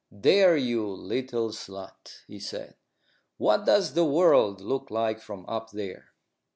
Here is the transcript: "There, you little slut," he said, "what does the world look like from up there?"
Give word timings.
"There, 0.11 0.57
you 0.57 0.83
little 0.87 1.49
slut," 1.51 2.21
he 2.25 2.39
said, 2.39 2.73
"what 3.37 3.67
does 3.67 3.93
the 3.93 4.03
world 4.03 4.59
look 4.59 4.89
like 4.89 5.19
from 5.21 5.45
up 5.47 5.69
there?" 5.73 6.15